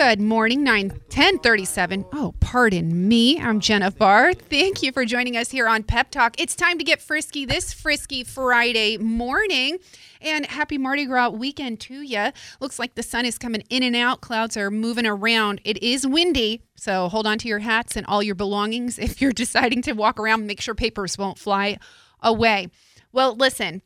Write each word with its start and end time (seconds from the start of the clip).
Good 0.00 0.18
morning, 0.18 0.64
9 0.64 0.88
1037. 0.88 2.06
Oh, 2.14 2.32
pardon 2.40 3.06
me. 3.06 3.38
I'm 3.38 3.60
Jenna 3.60 3.90
Barr. 3.90 4.32
Thank 4.32 4.82
you 4.82 4.92
for 4.92 5.04
joining 5.04 5.36
us 5.36 5.50
here 5.50 5.68
on 5.68 5.82
Pep 5.82 6.10
Talk. 6.10 6.40
It's 6.40 6.56
time 6.56 6.78
to 6.78 6.84
get 6.84 7.02
frisky 7.02 7.44
this 7.44 7.74
frisky 7.74 8.24
Friday 8.24 8.96
morning. 8.96 9.76
And 10.22 10.46
happy 10.46 10.78
Mardi 10.78 11.04
Gras 11.04 11.28
weekend 11.28 11.80
to 11.80 12.00
you. 12.00 12.30
Looks 12.60 12.78
like 12.78 12.94
the 12.94 13.02
sun 13.02 13.26
is 13.26 13.36
coming 13.36 13.62
in 13.68 13.82
and 13.82 13.94
out. 13.94 14.22
Clouds 14.22 14.56
are 14.56 14.70
moving 14.70 15.06
around. 15.06 15.60
It 15.64 15.82
is 15.82 16.06
windy, 16.06 16.62
so 16.76 17.10
hold 17.10 17.26
on 17.26 17.36
to 17.36 17.48
your 17.48 17.58
hats 17.58 17.94
and 17.94 18.06
all 18.06 18.22
your 18.22 18.34
belongings 18.34 18.98
if 18.98 19.20
you're 19.20 19.32
deciding 19.32 19.82
to 19.82 19.92
walk 19.92 20.18
around. 20.18 20.46
Make 20.46 20.62
sure 20.62 20.74
papers 20.74 21.18
won't 21.18 21.38
fly 21.38 21.76
away. 22.22 22.68
Well, 23.12 23.36
listen, 23.36 23.82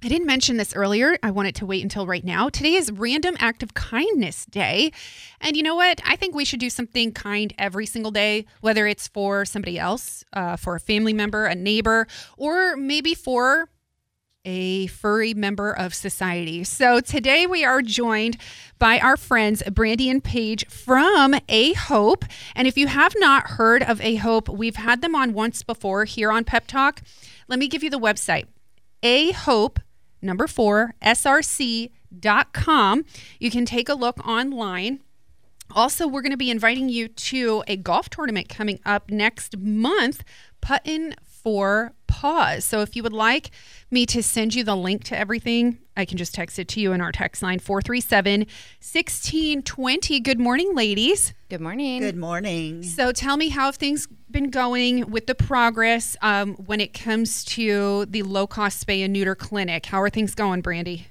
I 0.00 0.06
didn't 0.06 0.28
mention 0.28 0.58
this 0.58 0.76
earlier. 0.76 1.18
I 1.24 1.32
wanted 1.32 1.56
to 1.56 1.66
wait 1.66 1.82
until 1.82 2.06
right 2.06 2.22
now. 2.22 2.48
Today 2.48 2.74
is 2.74 2.92
Random 2.92 3.36
Act 3.40 3.64
of 3.64 3.74
Kindness 3.74 4.46
Day. 4.46 4.92
And 5.40 5.56
you 5.56 5.62
know 5.64 5.74
what? 5.74 6.00
I 6.06 6.14
think 6.14 6.36
we 6.36 6.44
should 6.44 6.60
do 6.60 6.70
something 6.70 7.10
kind 7.10 7.52
every 7.58 7.84
single 7.84 8.12
day, 8.12 8.46
whether 8.60 8.86
it's 8.86 9.08
for 9.08 9.44
somebody 9.44 9.76
else, 9.76 10.22
uh, 10.32 10.54
for 10.54 10.76
a 10.76 10.80
family 10.80 11.12
member, 11.12 11.46
a 11.46 11.56
neighbor, 11.56 12.06
or 12.36 12.76
maybe 12.76 13.12
for 13.12 13.70
a 14.44 14.86
furry 14.86 15.34
member 15.34 15.72
of 15.72 15.92
society. 15.92 16.62
So 16.62 17.00
today 17.00 17.44
we 17.44 17.64
are 17.64 17.82
joined 17.82 18.36
by 18.78 19.00
our 19.00 19.16
friends 19.16 19.64
Brandy 19.64 20.08
and 20.08 20.22
Paige 20.22 20.64
from 20.68 21.34
A 21.48 21.72
Hope. 21.72 22.24
And 22.54 22.68
if 22.68 22.78
you 22.78 22.86
have 22.86 23.14
not 23.18 23.50
heard 23.50 23.82
of 23.82 24.00
A 24.00 24.14
Hope, 24.14 24.48
we've 24.48 24.76
had 24.76 25.02
them 25.02 25.16
on 25.16 25.32
once 25.32 25.64
before 25.64 26.04
here 26.04 26.30
on 26.30 26.44
Pep 26.44 26.68
Talk. 26.68 27.02
Let 27.48 27.58
me 27.58 27.66
give 27.66 27.82
you 27.82 27.90
the 27.90 27.98
website. 27.98 28.46
A 29.02 29.32
Hope 29.32 29.80
number 30.22 30.46
four, 30.46 30.94
src.com. 31.02 31.90
You 33.38 33.50
can 33.50 33.64
take 33.64 33.88
a 33.88 33.94
look 33.94 34.26
online. 34.26 35.00
Also, 35.74 36.08
we're 36.08 36.22
going 36.22 36.32
to 36.32 36.38
be 36.38 36.50
inviting 36.50 36.88
you 36.88 37.08
to 37.08 37.62
a 37.66 37.76
golf 37.76 38.08
tournament 38.08 38.48
coming 38.48 38.80
up 38.86 39.10
next 39.10 39.58
month, 39.58 40.24
Puttin 40.60 41.14
for 41.22 41.92
Paws. 42.18 42.64
So 42.64 42.80
if 42.80 42.96
you 42.96 43.04
would 43.04 43.12
like 43.12 43.52
me 43.92 44.04
to 44.06 44.24
send 44.24 44.52
you 44.52 44.64
the 44.64 44.74
link 44.74 45.04
to 45.04 45.16
everything, 45.16 45.78
I 45.96 46.04
can 46.04 46.18
just 46.18 46.34
text 46.34 46.58
it 46.58 46.66
to 46.68 46.80
you 46.80 46.92
in 46.92 47.00
our 47.00 47.12
text 47.12 47.44
line 47.44 47.60
437 47.60 48.40
1620. 48.40 50.18
Good 50.18 50.40
morning, 50.40 50.74
ladies. 50.74 51.32
Good 51.48 51.60
morning. 51.60 52.00
Good 52.00 52.16
morning. 52.16 52.82
So 52.82 53.12
tell 53.12 53.36
me 53.36 53.50
how 53.50 53.66
have 53.66 53.76
things 53.76 54.08
been 54.32 54.50
going 54.50 55.12
with 55.12 55.28
the 55.28 55.36
progress 55.36 56.16
um, 56.20 56.54
when 56.54 56.80
it 56.80 56.92
comes 56.92 57.44
to 57.44 58.06
the 58.06 58.24
low 58.24 58.48
cost 58.48 58.84
spay 58.84 59.04
and 59.04 59.12
neuter 59.12 59.36
clinic? 59.36 59.86
How 59.86 60.02
are 60.02 60.10
things 60.10 60.34
going, 60.34 60.60
Brandy? 60.60 61.06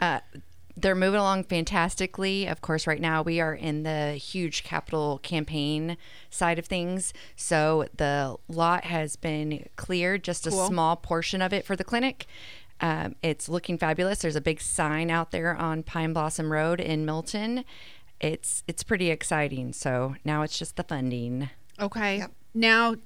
Uh, 0.00 0.20
they're 0.76 0.94
moving 0.94 1.20
along 1.20 1.44
fantastically. 1.44 2.46
Of 2.46 2.60
course, 2.60 2.86
right 2.86 3.00
now 3.00 3.22
we 3.22 3.40
are 3.40 3.54
in 3.54 3.82
the 3.82 4.12
huge 4.12 4.62
capital 4.62 5.18
campaign 5.22 5.96
side 6.28 6.58
of 6.58 6.66
things. 6.66 7.14
So 7.34 7.86
the 7.96 8.36
lot 8.48 8.84
has 8.84 9.16
been 9.16 9.68
cleared, 9.76 10.22
just 10.22 10.46
a 10.46 10.50
Cool. 10.50 10.66
small 10.66 10.96
portion 10.96 11.40
of 11.40 11.52
it 11.52 11.64
for 11.64 11.76
the 11.76 11.84
clinic. 11.84 12.26
Um, 12.80 13.16
it's 13.22 13.48
looking 13.48 13.78
fabulous. 13.78 14.18
There's 14.18 14.36
a 14.36 14.40
big 14.42 14.60
sign 14.60 15.10
out 15.10 15.30
there 15.30 15.56
on 15.56 15.82
Pine 15.82 16.12
Blossom 16.12 16.52
Road 16.52 16.78
in 16.78 17.06
Milton. 17.06 17.64
It's 18.20 18.62
it's 18.66 18.82
pretty 18.82 19.10
exciting. 19.10 19.72
So 19.72 20.16
now 20.24 20.42
it's 20.42 20.58
just 20.58 20.76
the 20.76 20.82
funding. 20.82 21.48
Okay. 21.80 22.24
Now, 22.54 22.96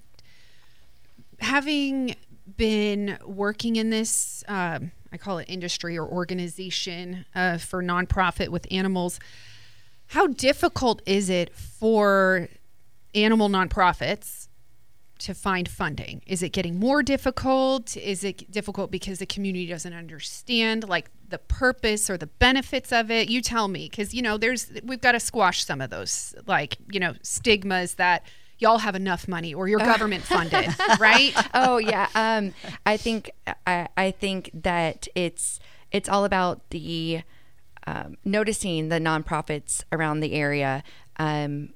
having 1.38 2.16
been 2.56 3.18
working 3.24 3.76
in 3.76 3.90
this, 3.90 4.44
um, 4.48 4.92
I 5.12 5.16
call 5.16 5.38
it 5.38 5.46
industry 5.48 5.98
or 5.98 6.06
organization 6.06 7.24
uh, 7.34 7.58
for 7.58 7.82
nonprofit 7.82 8.48
with 8.48 8.66
animals, 8.70 9.18
how 10.08 10.26
difficult 10.26 11.02
is 11.06 11.30
it 11.30 11.54
for 11.54 12.48
animal 13.14 13.48
nonprofits 13.48 14.48
to 15.20 15.34
find 15.34 15.68
funding? 15.68 16.22
Is 16.26 16.42
it 16.42 16.50
getting 16.50 16.78
more 16.78 17.02
difficult? 17.02 17.96
Is 17.96 18.24
it 18.24 18.50
difficult 18.50 18.90
because 18.90 19.18
the 19.18 19.26
community 19.26 19.66
doesn't 19.66 19.92
understand 19.92 20.88
like 20.88 21.10
the 21.28 21.38
purpose 21.38 22.08
or 22.08 22.16
the 22.16 22.26
benefits 22.26 22.90
of 22.92 23.10
it? 23.10 23.28
You 23.28 23.42
tell 23.42 23.68
me 23.68 23.88
cuz 23.88 24.14
you 24.14 24.22
know 24.22 24.38
there's 24.38 24.72
we've 24.82 25.00
got 25.00 25.12
to 25.12 25.20
squash 25.20 25.64
some 25.64 25.80
of 25.80 25.90
those 25.90 26.34
like, 26.46 26.78
you 26.90 26.98
know, 26.98 27.14
stigmas 27.22 27.94
that 27.94 28.24
y'all 28.60 28.78
have 28.78 28.94
enough 28.94 29.26
money 29.26 29.52
or 29.52 29.66
you're 29.66 29.78
government 29.94 30.22
funded, 30.22 30.68
right? 30.98 31.32
oh 31.54 31.78
yeah. 31.78 32.08
Um 32.14 32.54
i 32.86 32.96
think 32.96 33.30
i 33.66 33.88
i 33.96 34.10
think 34.10 34.50
that 34.54 35.08
it's 35.14 35.58
it's 35.90 36.08
all 36.08 36.24
about 36.24 36.70
the 36.70 37.22
um, 37.86 38.16
noticing 38.24 38.90
the 38.90 39.00
nonprofits 39.00 39.82
around 39.90 40.20
the 40.20 40.34
area. 40.34 40.82
Um 41.18 41.70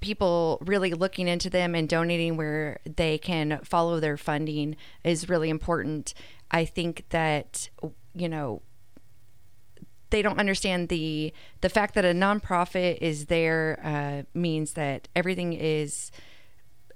people 0.00 0.58
really 0.64 0.92
looking 0.92 1.26
into 1.26 1.50
them 1.50 1.74
and 1.74 1.88
donating 1.88 2.36
where 2.36 2.78
they 2.84 3.18
can 3.18 3.58
follow 3.64 3.98
their 3.98 4.16
funding 4.16 4.76
is 5.02 5.28
really 5.28 5.50
important. 5.50 6.14
I 6.50 6.64
think 6.64 7.04
that 7.10 7.68
you 8.14 8.28
know 8.28 8.62
they 10.16 10.22
don't 10.22 10.38
understand 10.38 10.88
the 10.88 11.30
the 11.60 11.68
fact 11.68 11.94
that 11.94 12.04
a 12.06 12.14
nonprofit 12.14 12.96
is 13.02 13.26
there 13.26 13.78
uh, 13.84 14.22
means 14.32 14.72
that 14.72 15.08
everything 15.14 15.52
is 15.52 16.10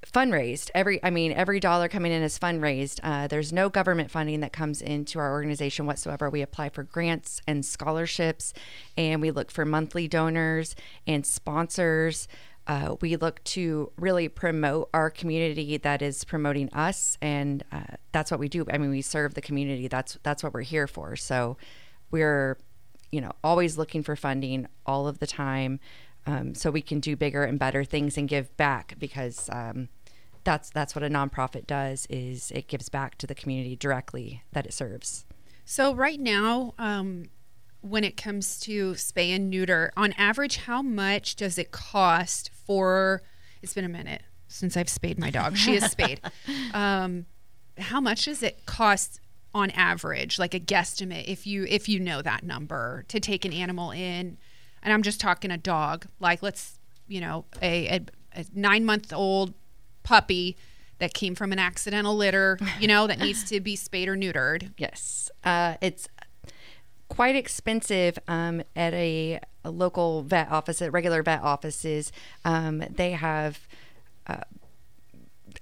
fundraised. 0.07 0.71
Every 0.75 1.05
i 1.05 1.11
mean 1.11 1.33
every 1.33 1.61
dollar 1.61 1.87
coming 1.87 2.13
in 2.13 2.23
is 2.23 2.39
fundraised. 2.39 2.99
Uh, 3.03 3.27
there's 3.27 3.53
no 3.53 3.69
government 3.69 4.11
funding 4.11 4.41
that 4.41 4.55
comes 4.55 4.81
into 4.81 5.19
our 5.19 5.33
organization 5.33 5.85
whatsoever. 5.85 6.31
We 6.31 6.41
apply 6.41 6.71
for 6.71 6.83
grants 6.83 7.43
and 7.47 7.63
scholarships 7.63 8.55
and 8.97 9.21
we 9.21 9.31
look 9.31 9.51
for 9.51 9.67
monthly 9.67 10.09
donors 10.09 10.75
and 11.07 11.27
sponsors. 11.27 12.27
Uh, 12.67 12.97
we 13.03 13.17
look 13.17 13.45
to 13.45 13.93
really 13.99 14.29
promote 14.29 14.89
our 14.95 15.11
community 15.11 15.77
that 15.77 16.01
is 16.01 16.25
promoting 16.25 16.73
us 16.73 17.19
and 17.21 17.65
uh, 17.71 17.97
that's 18.13 18.31
what 18.31 18.41
we 18.41 18.49
do. 18.49 18.65
I 18.73 18.79
mean 18.79 18.89
we 18.89 19.03
serve 19.03 19.35
the 19.35 19.43
community. 19.43 19.89
That's 19.89 20.17
that's 20.23 20.43
what 20.43 20.55
we're 20.55 20.63
here 20.63 20.87
for. 20.87 21.17
So 21.17 21.59
we're 22.11 22.57
you 23.13 23.21
know 23.21 23.33
always 23.43 23.77
looking 23.79 24.03
for 24.03 24.17
funding 24.17 24.67
all 24.87 25.07
of 25.09 25.19
the 25.19 25.27
time 25.27 25.81
um, 26.27 26.55
so 26.55 26.71
we 26.71 26.83
can 26.83 27.01
do 27.01 27.17
bigger 27.17 27.45
and 27.45 27.59
better 27.59 27.83
things 27.85 28.19
and 28.19 28.29
give 28.29 28.55
back 28.57 28.95
because 28.99 29.49
um, 29.53 29.89
that's 30.45 30.71
that's 30.71 30.95
what 30.95 31.03
a 31.03 31.09
nonprofit 31.09 31.67
does 31.67 32.07
is 32.11 32.51
it 32.55 32.69
gives 32.69 32.89
back 32.89 33.17
to 33.19 33.27
the 33.27 33.35
community 33.35 33.77
directly 33.77 34.43
that 34.53 34.67
it 34.67 34.73
serves 34.73 35.25
So 35.65 35.95
right 35.95 36.19
now, 36.19 36.75
um, 36.79 37.27
when 37.81 38.03
it 38.03 38.17
comes 38.17 38.59
to 38.61 38.93
spay 38.93 39.35
and 39.35 39.49
neuter, 39.49 39.93
on 39.97 40.13
average, 40.15 40.57
how 40.59 40.83
much 40.83 41.37
does 41.37 41.59
it 41.59 41.71
cost 41.71 42.51
for? 42.67 43.23
It's 43.63 43.73
been 43.73 43.85
a 43.85 43.89
minute 43.89 44.23
since 44.49 44.77
I've 44.77 44.89
spayed 44.89 45.19
my 45.19 45.31
dog. 45.31 45.57
She 45.57 45.77
is 45.77 45.85
spayed. 45.85 46.21
Um, 46.75 47.27
how 47.79 48.01
much 48.01 48.25
does 48.27 48.43
it 48.43 48.67
cost 48.67 49.21
on 49.55 49.71
average, 49.71 50.39
like 50.39 50.55
a 50.55 50.61
guesstimate, 50.61 51.25
if 51.27 51.47
you 51.47 51.65
if 51.69 51.89
you 51.89 52.01
know 52.01 52.23
that 52.23 52.43
number 52.43 53.05
to 53.09 53.21
take 53.21 53.45
an 53.45 53.53
animal 53.53 53.91
in? 53.91 54.39
And 54.83 54.93
I'm 54.93 55.03
just 55.03 55.21
talking 55.21 55.51
a 55.51 55.59
dog, 55.59 56.07
like 56.21 56.43
let's 56.43 56.79
you 57.09 57.21
know 57.21 57.45
a, 57.61 57.89
a, 57.89 58.01
a 58.35 58.45
nine 58.55 58.85
month 58.85 59.13
old 59.13 59.55
puppy 60.03 60.57
that 61.01 61.15
came 61.15 61.35
from 61.35 61.51
an 61.51 61.59
accidental 61.59 62.15
litter, 62.15 62.59
you 62.79 62.87
know, 62.87 63.07
that 63.07 63.19
needs 63.19 63.43
to 63.45 63.59
be 63.61 63.75
spayed 63.75 64.09
or 64.09 64.17
neutered. 64.17 64.71
Yes, 64.79 65.31
uh, 65.45 65.75
it's 65.81 66.09
quite 67.09 67.37
expensive 67.37 68.19
um, 68.29 68.63
at 68.77 68.95
a, 68.95 69.41
a 69.65 69.71
local 69.71 70.23
vet 70.23 70.51
office, 70.51 70.81
at 70.81 70.93
regular 70.93 71.23
vet 71.23 71.43
offices. 71.43 72.13
Um, 72.45 72.85
they 72.91 73.13
have, 73.13 73.67
uh, 74.27 74.43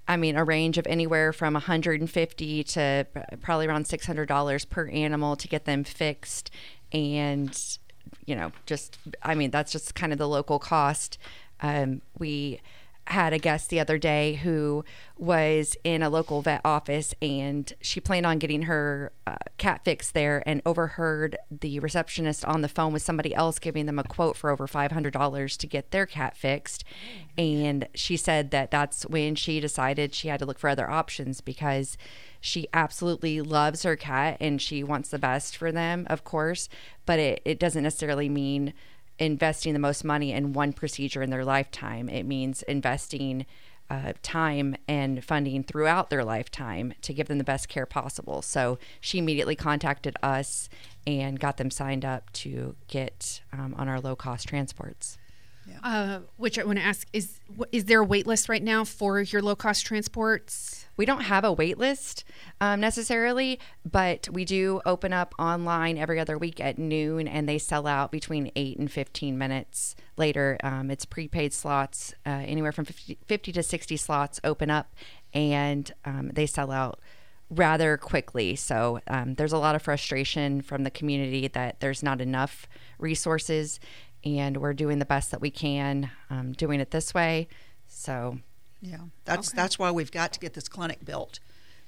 I 0.09 0.17
mean, 0.17 0.37
a 0.37 0.45
range 0.45 0.79
of 0.79 0.87
anywhere 0.87 1.35
from 1.35 1.53
150 1.53 2.65
to 2.65 3.07
probably 3.43 3.67
around 3.67 3.85
$600 3.85 4.69
per 4.71 4.89
animal 4.89 5.37
to 5.37 5.47
get 5.47 5.67
them 5.67 5.85
fixed, 5.85 6.51
and 6.93 7.79
you 8.25 8.35
know, 8.35 8.53
just 8.65 8.99
I 9.23 9.35
mean, 9.35 9.51
that's 9.51 9.71
just 9.71 9.95
kind 9.95 10.13
of 10.13 10.19
the 10.19 10.29
local 10.29 10.59
cost. 10.59 11.19
Um, 11.61 12.01
we 12.19 12.61
had 13.11 13.33
a 13.33 13.39
guest 13.39 13.71
the 13.71 13.81
other 13.81 13.99
day 13.99 14.35
who 14.35 14.85
was 15.17 15.77
in 15.85 16.03
a 16.03 16.11
local 16.11 16.43
vet 16.43 16.61
office 16.65 17.15
and 17.21 17.73
she 17.81 18.01
planned 18.01 18.27
on 18.27 18.39
getting 18.39 18.63
her 18.63 19.13
uh, 19.27 19.37
cat 19.57 19.83
fixed 19.85 20.15
there 20.15 20.43
and 20.47 20.63
overheard 20.65 21.37
the 21.51 21.81
receptionist 21.81 22.45
on 22.45 22.61
the 22.61 22.69
phone 22.69 22.93
with 22.93 23.03
somebody 23.03 23.35
else 23.35 23.59
giving 23.59 23.87
them 23.87 23.99
a 23.99 24.05
quote 24.05 24.37
for 24.37 24.51
over 24.51 24.67
$500 24.67 25.57
to 25.57 25.67
get 25.67 25.91
their 25.91 26.07
cat 26.07 26.37
fixed. 26.37 26.85
And 27.37 27.89
she 27.95 28.17
said 28.17 28.51
that 28.51 28.71
that's 28.71 29.05
when 29.05 29.35
she 29.35 29.61
decided 29.61 30.15
she 30.15 30.29
had 30.29 30.39
to 30.41 30.47
look 30.47 30.59
for 30.59 30.71
other 30.71 30.91
options 30.91 31.41
because 31.41 31.97
she 32.41 32.69
absolutely 32.73 33.41
loves 33.41 33.83
her 33.83 33.97
cat 33.97 34.37
and 34.41 34.63
she 34.63 34.85
wants 34.85 35.09
the 35.09 35.19
best 35.19 35.57
for 35.57 35.73
them 35.73 36.07
of 36.09 36.23
course 36.25 36.69
but 37.05 37.19
it, 37.19 37.43
it 37.45 37.59
doesn't 37.59 37.83
necessarily 37.83 38.29
mean 38.29 38.73
investing 39.19 39.73
the 39.73 39.79
most 39.79 40.05
money 40.05 40.33
in 40.33 40.53
one 40.53 40.73
procedure 40.73 41.23
in 41.23 41.31
their 41.31 41.45
lifetime. 41.45 42.09
It 42.09 42.25
means 42.25 42.63
investing 42.63 43.47
uh, 43.91 44.13
time 44.23 44.77
and 44.87 45.25
funding 45.25 45.63
throughout 45.63 46.11
their 46.11 46.25
lifetime 46.25 46.93
to 47.03 47.15
give 47.15 47.29
them 47.29 47.39
the 47.39 47.45
best 47.45 47.69
care 47.69 47.87
possible. 47.87 48.43
So 48.43 48.79
she 49.01 49.19
immediately 49.19 49.57
contacted 49.57 50.17
us 50.23 50.69
and 51.07 51.41
got 51.41 51.57
them 51.57 51.71
signed 51.71 52.05
up 52.05 52.33
to 52.35 52.77
get 52.87 53.41
um, 53.53 53.75
on 53.79 53.89
our 53.89 54.01
low 54.01 54.15
cost 54.15 54.49
transports. 54.49 55.18
Uh, 55.83 56.21
which 56.37 56.59
I 56.59 56.65
want 56.65 56.79
to 56.79 56.85
ask 56.85 57.07
is 57.13 57.41
is 57.73 57.85
there 57.87 58.01
a 58.01 58.05
wait 58.05 58.27
list 58.27 58.49
right 58.49 58.63
now 58.63 58.85
for 58.85 59.21
your 59.21 59.43
low 59.43 59.57
cost 59.57 59.87
transports? 59.87 60.87
We 60.97 61.07
don't 61.07 61.23
have 61.23 61.45
a 61.45 61.53
wait 61.53 61.79
list 61.79 62.25
um, 62.61 62.81
necessarily, 62.81 63.61
but 63.89 64.29
we 64.33 64.45
do 64.45 64.81
open 64.85 65.13
up 65.13 65.35
online 65.39 65.97
every 65.97 66.19
other 66.19 66.37
week 66.37 66.61
at 66.61 66.79
noon, 66.79 67.29
and 67.29 67.49
they 67.49 67.59
sell 67.59 67.87
out 67.87 68.11
between 68.11 68.51
eight 68.57 68.79
and 68.79 68.91
fifteen 68.91 69.39
minutes 69.39 69.95
later. 70.17 70.59
Um, 70.63 70.91
it's 70.91 71.05
prepaid 71.05 71.53
slots, 71.53 72.15
uh, 72.27 72.31
anywhere 72.31 72.73
from 72.73 72.85
50, 72.85 73.19
50 73.27 73.53
to 73.53 73.63
sixty 73.63 73.97
slots 73.97 74.41
open 74.43 74.71
up, 74.71 74.95
and 75.33 75.93
um, 76.05 76.31
they 76.35 76.47
sell 76.47 76.71
out 76.73 77.01
rather 77.51 77.97
quickly. 77.97 78.57
So 78.57 79.01
um, 79.07 79.35
there's 79.35 79.53
a 79.53 79.59
lot 79.59 79.75
of 79.75 79.83
frustration 79.83 80.61
from 80.61 80.85
the 80.85 80.91
community 80.91 81.49
that 81.49 81.81
there's 81.81 82.03
not 82.03 82.21
enough 82.21 82.69
resources, 82.99 83.81
and 84.25 84.57
we're 84.59 84.75
doing 84.75 84.99
the 84.99 85.05
best 85.05 85.31
that 85.31 85.41
we 85.41 85.51
can, 85.51 86.11
um, 86.31 86.53
doing 86.53 86.81
it 86.81 86.91
this 86.91 87.15
way. 87.15 87.49
So 87.87 88.39
Yeah, 88.81 88.99
that's 89.25 89.51
that's 89.53 89.79
why 89.79 89.91
we've 89.91 90.13
got 90.13 90.33
to 90.35 90.41
get 90.41 90.55
this 90.55 90.69
clinic 90.69 91.05
built. 91.05 91.41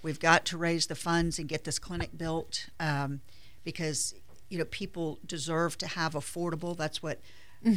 We've 0.03 0.21
got 0.21 0.45
to 0.47 0.57
raise 0.57 0.87
the 0.87 0.95
funds 0.95 1.39
and 1.39 1.49
get 1.49 1.65
this 1.65 1.79
clinic 1.79 2.17
built 2.17 2.69
um, 2.81 3.21
because 3.65 4.15
you 4.49 4.59
know 4.59 4.65
people 4.65 5.19
deserve 5.27 5.77
to 5.79 5.87
have 5.87 6.15
affordable. 6.15 6.77
That's 6.77 7.03
what 7.03 7.21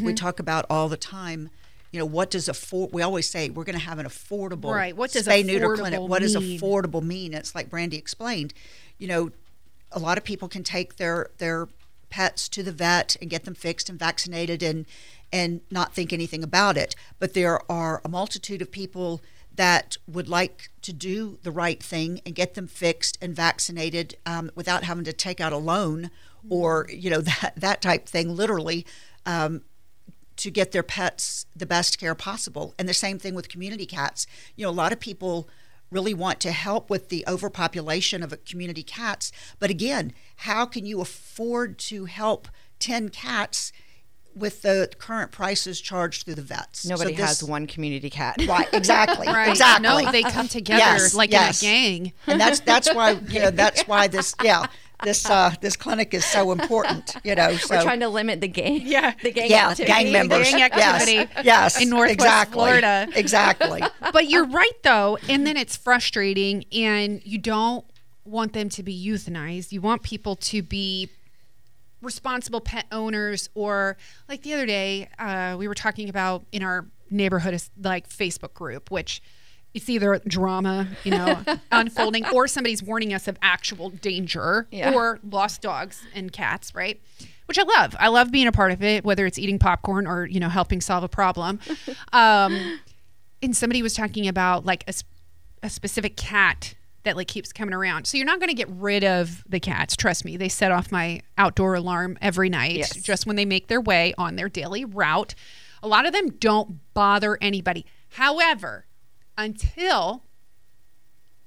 we 0.05 0.13
talk 0.13 0.39
about 0.39 0.65
all 0.69 0.87
the 0.87 0.97
time. 0.97 1.49
You 1.91 1.99
know, 1.99 2.05
what 2.05 2.31
does 2.31 2.47
afford? 2.47 2.91
We 2.93 3.01
always 3.03 3.29
say 3.29 3.49
we're 3.49 3.65
going 3.65 3.77
to 3.77 3.85
have 3.85 3.99
an 3.99 4.05
affordable 4.07 4.73
Right, 4.73 4.95
what 4.95 5.11
does 5.11 5.27
spay 5.27 5.45
neuter 5.45 5.75
clinic. 5.75 5.99
affordable 5.99 6.07
What 6.07 6.21
does 6.21 6.35
affordable 6.35 7.03
mean? 7.03 7.33
It's 7.33 7.53
like 7.53 7.69
Brandy 7.69 7.97
explained. 7.97 8.53
You 8.97 9.07
know, 9.07 9.31
a 9.91 9.99
lot 9.99 10.17
of 10.17 10.23
people 10.23 10.47
can 10.47 10.63
take 10.63 10.95
their 10.95 11.29
their 11.37 11.67
pets 12.13 12.47
to 12.47 12.61
the 12.61 12.71
vet 12.71 13.17
and 13.19 13.29
get 13.31 13.43
them 13.43 13.55
fixed 13.55 13.89
and 13.89 13.97
vaccinated 13.97 14.61
and 14.61 14.85
and 15.31 15.61
not 15.71 15.95
think 15.95 16.13
anything 16.13 16.43
about 16.43 16.77
it. 16.77 16.95
But 17.17 17.33
there 17.33 17.59
are 17.71 18.01
a 18.05 18.09
multitude 18.09 18.61
of 18.61 18.71
people 18.71 19.19
that 19.55 19.97
would 20.07 20.29
like 20.29 20.69
to 20.83 20.93
do 20.93 21.39
the 21.41 21.49
right 21.49 21.81
thing 21.81 22.21
and 22.23 22.35
get 22.35 22.53
them 22.53 22.67
fixed 22.67 23.17
and 23.19 23.35
vaccinated 23.35 24.15
um, 24.27 24.51
without 24.53 24.83
having 24.83 25.03
to 25.05 25.13
take 25.13 25.41
out 25.41 25.51
a 25.51 25.57
loan 25.57 26.11
or 26.47 26.85
you 26.91 27.09
know 27.09 27.21
that 27.31 27.53
that 27.57 27.81
type 27.81 28.05
thing 28.07 28.35
literally 28.35 28.85
um, 29.25 29.63
to 30.35 30.51
get 30.51 30.71
their 30.71 30.83
pets 30.83 31.47
the 31.55 31.65
best 31.65 31.99
care 31.99 32.13
possible. 32.13 32.75
And 32.77 32.87
the 32.87 32.93
same 32.93 33.17
thing 33.17 33.33
with 33.33 33.49
community 33.49 33.87
cats. 33.87 34.27
You 34.55 34.65
know, 34.65 34.69
a 34.69 34.81
lot 34.83 34.93
of 34.93 34.99
people 34.99 35.49
really 35.93 36.13
want 36.13 36.39
to 36.41 36.51
help 36.51 36.89
with 36.89 37.09
the 37.09 37.23
overpopulation 37.27 38.23
of 38.23 38.33
community 38.45 38.83
cats. 38.83 39.31
But 39.59 39.69
again, 39.69 40.13
how 40.37 40.65
can 40.65 40.85
you 40.85 40.99
afford 41.01 41.77
to 41.79 42.05
help 42.05 42.47
10 42.79 43.09
cats 43.09 43.71
with 44.35 44.63
the 44.63 44.89
current 44.97 45.31
prices 45.31 45.79
charged 45.79 46.25
through 46.25 46.35
the 46.35 46.41
vets? 46.41 46.79
So 46.81 46.89
nobody 46.89 47.13
this- 47.15 47.25
has 47.39 47.43
one 47.43 47.67
community 47.67 48.09
cat. 48.09 48.35
Right, 48.47 48.67
exactly. 48.73 49.27
Right. 49.27 49.49
Exactly. 49.49 49.83
No, 49.87 50.11
they 50.11 50.23
come 50.23 50.47
together 50.47 50.79
Yes, 50.79 51.13
like 51.13 51.31
yes. 51.31 51.61
in 51.61 51.69
a 51.69 51.71
gang. 51.71 52.13
and 52.27 52.41
that's 52.41 52.59
that's 52.61 52.93
why 52.93 53.11
you 53.11 53.39
know 53.39 53.51
that's 53.51 53.83
why 53.83 54.07
this 54.07 54.33
yeah 54.43 54.65
this 55.03 55.29
uh 55.29 55.53
this 55.61 55.75
clinic 55.75 56.13
is 56.13 56.23
so 56.25 56.51
important 56.51 57.15
you 57.23 57.35
know 57.35 57.55
so 57.57 57.75
We're 57.75 57.81
trying 57.83 57.99
to 58.01 58.09
limit 58.09 58.41
the 58.41 58.47
gang. 58.47 58.81
Yeah. 58.85 59.13
the 59.23 59.31
gang. 59.31 59.49
yeah 59.49 59.69
activity. 59.69 59.91
gang 59.91 60.11
members 60.11 60.51
gang 60.51 60.61
activity 60.61 61.13
yes, 61.13 61.45
yes 61.45 61.81
in 61.81 61.89
Northwest 61.89 62.13
exactly. 62.13 62.53
Florida. 62.53 63.07
exactly 63.15 63.81
But 64.13 64.29
you're 64.29 64.45
right 64.45 64.83
though, 64.83 65.17
and 65.27 65.45
then 65.47 65.57
it's 65.57 65.75
frustrating 65.75 66.65
and 66.71 67.21
you 67.25 67.37
don't 67.37 67.85
want 68.25 68.53
them 68.53 68.69
to 68.69 68.83
be 68.83 69.05
euthanized. 69.07 69.71
You 69.71 69.81
want 69.81 70.03
people 70.03 70.35
to 70.37 70.61
be 70.61 71.09
responsible 72.01 72.61
pet 72.61 72.85
owners 72.91 73.49
or 73.55 73.97
like 74.27 74.41
the 74.41 74.53
other 74.53 74.65
day 74.65 75.09
uh, 75.17 75.55
we 75.57 75.67
were 75.67 75.73
talking 75.73 76.09
about 76.09 76.45
in 76.51 76.61
our 76.61 76.85
neighborhood 77.09 77.61
like 77.81 78.09
facebook 78.09 78.53
group 78.53 78.91
which 78.91 79.21
it's 79.73 79.89
either 79.89 80.21
drama 80.27 80.87
you 81.03 81.11
know 81.11 81.43
unfolding 81.71 82.25
or 82.33 82.47
somebody's 82.47 82.83
warning 82.83 83.13
us 83.13 83.27
of 83.27 83.37
actual 83.41 83.89
danger 83.89 84.67
Yeah. 84.71 84.93
or 84.93 85.19
lost 85.29 85.61
dogs 85.61 86.03
and 86.13 86.31
cats 86.31 86.73
right 86.75 87.01
which 87.47 87.57
i 87.57 87.63
love 87.63 87.95
i 87.99 88.07
love 88.07 88.31
being 88.31 88.47
a 88.47 88.51
part 88.51 88.71
of 88.71 88.83
it 88.83 89.03
whether 89.03 89.25
it's 89.25 89.39
eating 89.39 89.59
popcorn 89.59 90.05
or 90.07 90.25
you 90.25 90.39
know 90.39 90.49
helping 90.49 90.79
solve 90.81 91.03
a 91.03 91.09
problem 91.09 91.59
um, 92.13 92.79
and 93.41 93.55
somebody 93.57 93.81
was 93.81 93.93
talking 93.93 94.27
about 94.27 94.65
like 94.65 94.83
a 95.63 95.69
specific 95.69 96.15
cat 96.17 96.75
that 97.03 97.17
like 97.17 97.27
keeps 97.27 97.51
coming 97.51 97.73
around. 97.73 98.05
So 98.07 98.15
you're 98.15 98.25
not 98.25 98.39
going 98.39 98.47
to 98.47 98.53
get 98.55 98.69
rid 98.69 99.03
of 99.03 99.43
the 99.45 99.59
cats. 99.59 99.97
Trust 99.97 100.23
me, 100.23 100.37
they 100.37 100.47
set 100.47 100.71
off 100.71 100.89
my 100.89 101.19
outdoor 101.37 101.75
alarm 101.75 102.17
every 102.21 102.47
night 102.49 102.75
Yes. 102.77 102.95
just 102.95 103.25
when 103.25 103.35
they 103.35 103.43
make 103.43 103.67
their 103.67 103.81
way 103.81 104.13
on 104.17 104.37
their 104.37 104.47
daily 104.47 104.85
route. 104.85 105.35
A 105.81 105.87
lot 105.89 106.05
of 106.05 106.13
them 106.13 106.29
don't 106.39 106.79
bother 106.93 107.37
anybody. 107.41 107.85
However, 108.11 108.85
until 109.37 110.23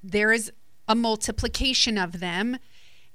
there 0.02 0.32
is 0.32 0.52
a 0.88 0.94
multiplication 0.94 1.98
of 1.98 2.20
them 2.20 2.58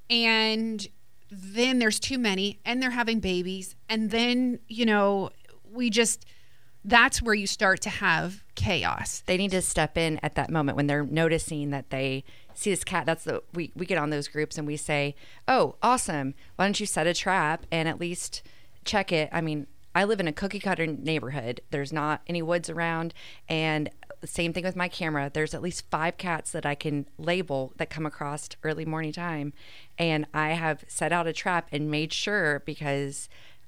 and 0.10 0.88
then 1.30 1.80
there's 1.80 2.00
too 2.00 2.18
many 2.18 2.60
and 2.66 2.82
they're 2.82 2.92
having 2.92 3.20
babies 3.20 3.76
and 3.88 4.12
then, 4.12 4.60
you 4.68 4.86
know, 4.86 5.30
we 5.72 5.90
just 5.90 6.26
that's 6.84 7.22
where 7.22 7.36
you 7.36 7.46
start 7.46 7.80
to 7.82 7.90
have 7.90 8.44
chaos. 8.56 9.22
They 9.28 9.38
need 9.38 9.52
to 9.52 9.62
step 9.62 9.98
in 9.98 10.20
at 10.24 10.36
that 10.36 10.50
moment 10.50 10.76
when 10.76 10.88
they're 10.88 11.06
noticing 11.06 11.70
that 11.70 11.92
they 11.92 12.24
see 12.56 12.72
this 12.72 12.84
cat. 12.84 13.06
That's 13.06 13.24
the 13.24 13.44
we 13.54 13.72
we 13.76 13.86
get 13.86 13.98
on 13.98 14.10
those 14.10 14.28
groups 14.28 14.58
and 14.58 14.66
we 14.66 14.78
say, 14.78 15.16
"Oh, 15.48 15.76
awesome! 15.82 16.34
Why 16.56 16.66
don't 16.66 16.80
you 16.80 16.86
set 16.86 17.08
a 17.08 17.14
trap 17.14 17.66
and 17.72 17.88
at 17.88 18.00
least 18.00 18.42
check 18.84 19.12
it?" 19.12 19.30
I 19.32 19.42
mean, 19.42 19.68
I 19.94 20.04
live 20.06 20.20
in 20.20 20.28
a 20.28 20.34
cookie 20.34 20.60
cutter 20.60 20.88
neighborhood. 20.88 21.62
There's 21.70 21.92
not 21.92 22.22
any 22.28 22.42
woods 22.42 22.70
around, 22.70 23.14
and 23.50 23.90
same 24.24 24.54
thing 24.54 24.64
with 24.64 24.76
my 24.76 24.88
camera. 24.88 25.32
There's 25.34 25.54
at 25.54 25.62
least 25.62 25.90
five 25.90 26.18
cats 26.18 26.52
that 26.52 26.66
I 26.66 26.76
can 26.76 27.08
label 27.18 27.74
that 27.78 27.90
come 27.90 28.06
across 28.06 28.50
early 28.64 28.86
morning 28.86 29.12
time, 29.12 29.54
and 29.98 30.26
I 30.34 30.50
have 30.52 30.86
set 30.88 31.12
out 31.12 31.28
a 31.28 31.34
trap 31.34 31.68
and 31.72 31.92
made 31.92 32.14
sure 32.14 32.62
because 32.66 33.28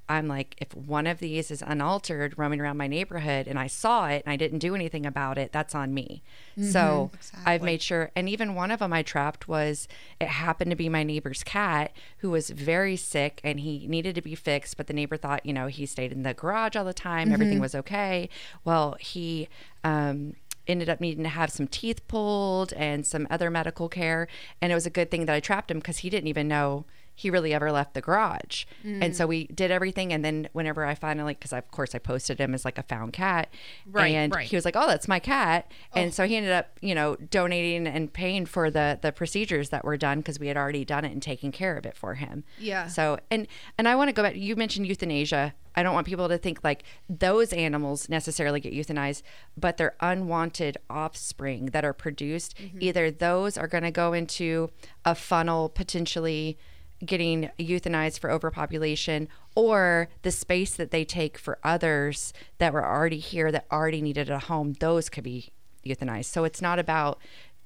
I'm 0.10 0.28
like, 0.28 0.56
if 0.58 0.76
one 0.76 1.08
of 1.08 1.20
these 1.20 1.50
is 1.50 1.64
unaltered 1.66 2.38
roaming 2.38 2.60
around 2.60 2.78
my 2.78 2.88
neighborhood 2.88 3.48
and 3.48 3.58
I 3.58 3.68
saw 3.68 4.08
it 4.08 4.24
and 4.26 4.34
I 4.34 4.36
didn't 4.36 4.60
do 4.60 4.76
anything 4.76 5.06
about 5.06 5.38
it, 5.38 5.52
that's 5.52 5.74
on 5.74 5.94
me. 5.94 6.24
So 6.72 7.10
I've 7.46 7.62
made 7.62 7.82
sure. 7.82 8.12
And 8.16 8.28
even 8.28 8.54
one 8.54 8.70
of 8.70 8.80
them 8.80 8.92
I 8.92 9.02
trapped 9.02 9.48
was 9.48 9.88
it 10.20 10.28
happened 10.28 10.72
to 10.72 10.76
be 10.76 10.90
my 10.90 11.04
neighbor's 11.04 11.44
cat 11.44 11.94
who 12.18 12.30
was 12.30 12.50
very 12.50 12.98
sick 12.98 13.40
and 13.44 13.62
he 13.62 13.88
needed 13.88 14.16
to 14.16 14.22
be 14.22 14.36
fixed. 14.36 14.76
But 14.78 14.88
the 14.88 14.94
neighbor 14.94 15.16
thought, 15.18 15.46
you 15.46 15.54
know, 15.54 15.68
he 15.68 15.86
stayed 15.86 16.12
in 16.12 16.24
the 16.24 16.34
garage 16.34 16.76
all 16.76 16.86
the 16.86 16.94
time, 16.94 17.32
everything 17.32 17.60
was 17.60 17.74
okay. 17.74 18.30
Well, 18.66 18.98
he, 19.00 19.48
um, 19.84 20.36
ended 20.66 20.88
up 20.90 21.02
needing 21.02 21.24
to 21.24 21.30
have 21.30 21.52
some 21.52 21.68
teeth 21.68 22.08
pulled 22.08 22.72
and 22.74 23.06
some 23.06 23.28
other 23.30 23.50
medical 23.50 23.90
care 23.90 24.30
and 24.62 24.72
it 24.72 24.76
was 24.76 24.86
a 24.86 24.90
good 24.90 25.12
thing 25.12 25.26
that 25.26 25.36
I 25.36 25.42
trapped 25.42 25.70
him 25.70 25.80
because 25.80 25.98
he 25.98 26.10
didn't 26.10 26.30
even 26.30 26.48
know 26.48 26.86
he 27.15 27.29
really 27.29 27.53
ever 27.53 27.72
left 27.72 27.93
the 27.93 28.01
garage. 28.01 28.65
And 28.84 29.15
so 29.15 29.25
mm. 29.25 29.29
we 29.29 29.48
did 29.48 29.72
everything. 29.72 30.12
And 30.12 30.24
then 30.25 30.50
whenever 30.53 30.86
I 30.86 30.96
finally, 30.96 31.34
because 31.34 31.53
of 31.53 31.70
course 31.72 31.93
I 31.93 32.00
posted 32.00 32.39
him 32.39 32.53
as 32.53 32.65
like 32.65 32.77
a 32.77 32.84
found 32.84 33.13
cat, 33.13 33.53
Right, 33.86 34.13
and 34.13 34.34
right. 34.34 34.48
he 34.48 34.55
was 34.55 34.65
like, 34.65 34.75
"Oh, 34.75 34.88
that's 34.88 35.08
my 35.08 35.20
cat." 35.20 35.72
And 35.93 36.08
oh. 36.08 36.12
so 36.12 36.27
he 36.27 36.36
ended 36.36 36.51
up, 36.51 36.77
you 36.82 36.96
know, 36.96 37.15
donating 37.15 37.88
and 37.88 38.12
paying 38.12 38.46
for 38.46 38.72
the 38.72 39.00
the 39.01 39.12
procedures 39.12 39.70
that 39.70 39.84
were 39.84 39.98
done 39.98 40.20
because 40.20 40.39
we 40.39 40.48
had 40.48 40.58
already 40.58 40.86
done 40.86 41.05
it 41.05 41.12
and 41.12 41.22
taken 41.22 41.51
care 41.51 41.77
of 41.77 41.86
it 41.86 41.96
for 41.96 42.15
him. 42.15 42.43
Yeah. 42.60 42.88
So 42.88 43.20
and 43.29 43.48
and 43.77 43.88
I 43.88 43.96
want 43.96 44.10
to 44.10 44.13
go 44.13 44.24
back. 44.24 44.36
You 44.36 44.55
mentioned 44.55 44.88
euthanasia. 44.88 45.53
I 45.75 45.84
don't 45.84 45.93
want 45.93 46.05
people 46.05 46.29
to 46.29 46.38
think 46.38 46.63
like 46.63 46.84
those 47.10 47.51
animals 47.51 48.08
necessarily 48.08 48.60
get 48.60 48.74
euthanized, 48.74 49.24
but 49.58 49.77
their 49.77 49.96
unwanted 50.00 50.77
offspring 50.89 51.67
that 51.67 51.84
are 51.84 51.93
produced, 51.93 52.58
mm-hmm. 52.58 52.77
either 52.79 53.10
those 53.10 53.58
are 53.58 53.67
going 53.67 53.84
to 53.84 53.91
go 53.91 54.13
into 54.13 54.70
a 55.03 55.15
funnel 55.15 55.70
potentially 55.70 56.58
getting 57.06 57.50
euthanized 57.60 58.20
for 58.20 58.32
overpopulation 58.32 59.28
or 59.56 60.10
the 60.22 60.32
space 60.32 60.76
that 60.76 60.92
they 60.92 61.06
take 61.06 61.38
for 61.38 61.58
others 61.64 62.34
that 62.58 62.74
were 62.74 62.86
already 62.86 63.20
here 63.20 63.52
that 63.52 63.66
already 63.72 64.02
needed 64.02 64.30
a 64.30 64.40
home 64.40 64.74
those 64.74 65.10
could 65.10 65.24
be 65.24 65.52
euthanized. 65.86 66.26
So 66.26 66.44
it's 66.44 66.62
not 66.62 66.80
about 66.80 67.20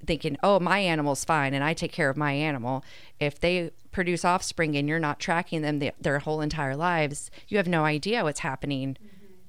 thinking 0.06 0.38
oh 0.44 0.60
my 0.60 0.78
animal's 0.78 1.26
fine 1.26 1.56
and 1.56 1.64
i 1.64 1.74
take 1.74 1.92
care 1.92 2.10
of 2.10 2.18
my 2.18 2.32
animal. 2.32 2.84
If 3.20 3.40
they 3.40 3.72
produce 3.92 4.24
offspring 4.24 4.76
and 4.76 4.88
you're 4.88 5.00
not 5.00 5.20
tracking 5.20 5.64
them 5.64 5.80
the, 5.80 5.92
their 6.00 6.20
whole 6.20 6.42
entire 6.42 6.76
lives 6.76 7.32
you 7.48 7.58
have 7.58 7.68
no 7.68 7.84
idea 7.84 8.24
what's 8.24 8.42
happening 8.42 8.98